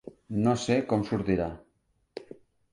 [0.45, 1.51] No sé com sortirà.